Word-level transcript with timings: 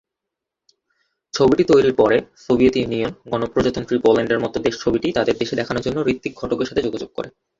ছবিটি 1.33 1.63
তৈরির 1.63 1.95
পরে, 1.95 2.15
সোভিয়েত 2.37 2.75
ইউনিয়ন, 2.77 3.11
গণপ্রজাতন্ত্রী 3.31 3.95
পোল্যান্ডের 3.97 4.39
মতো 4.39 4.57
দেশ 4.59 4.75
ছবিটি 4.83 5.07
তাঁদের 5.11 5.35
দেশে 5.37 5.55
দেখানোর 5.55 5.85
জন্য 5.85 5.97
ঋত্বিক 6.11 6.33
ঘটকের 6.37 6.69
সাথে 6.69 6.85
যোগাযোগ 6.87 7.09
করে। 7.15 7.29